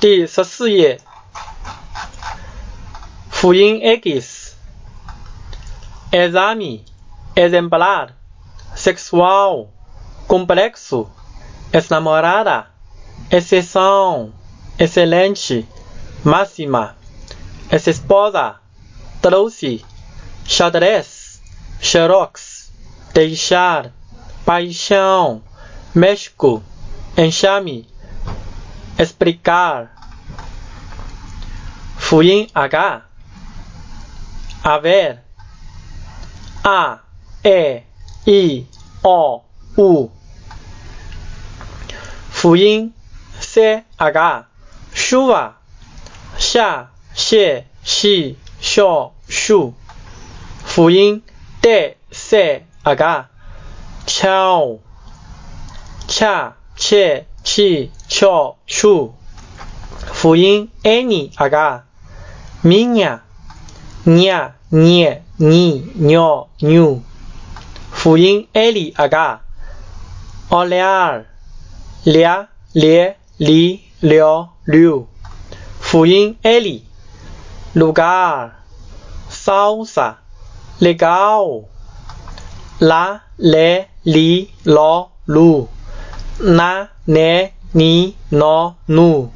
[0.00, 1.00] 第十四页，
[3.30, 4.54] 辅音 x,
[6.12, 6.82] exame,
[7.34, 8.10] exemplar,
[8.76, 9.70] sexual,
[10.28, 11.08] complexo,
[11.72, 12.66] ex-namorada,
[13.28, 14.32] exceção,
[14.78, 15.66] excelente,
[16.22, 16.94] máxima,
[17.68, 18.54] ex-esposa,
[19.20, 19.84] trouxe,
[20.46, 21.42] xadrez,
[21.80, 22.70] xerox,
[23.12, 23.90] deixar,
[24.46, 25.42] paixão,
[25.92, 26.62] México,
[27.16, 27.88] enxame
[28.98, 29.90] explicar.
[31.96, 33.02] Fuyin H.
[34.64, 35.20] Haver.
[36.64, 37.00] A,
[37.44, 37.84] E,
[38.26, 38.66] I,
[39.04, 39.44] O,
[39.76, 40.10] U.
[42.30, 42.92] Fuyin
[43.40, 44.44] C, H.
[44.92, 45.54] Chuva.
[46.38, 49.74] Xia, xie, xi, xio, xu.
[50.64, 51.22] Fuyin
[51.62, 51.96] T.
[52.10, 53.28] C, H.
[54.06, 54.80] Tchau.
[56.06, 57.90] Tchá, che, chi,
[58.20, 59.14] 乔数
[60.12, 61.82] 辅音 any a ga
[62.64, 63.20] mia
[64.04, 67.00] mia mia niu niu
[67.92, 69.26] 辅音 ali a ga
[70.50, 71.22] olia
[72.06, 72.34] lia
[72.74, 72.96] li
[73.38, 73.62] li
[74.02, 75.06] liu liu
[75.80, 76.82] 辅音 ali
[77.76, 78.50] lugar
[79.30, 80.16] salsa
[80.80, 81.62] legal
[82.80, 83.20] la
[83.52, 83.68] le
[84.04, 84.92] li lo
[85.34, 85.68] lu
[86.58, 86.68] na
[87.06, 89.30] ne に、の、ぬ。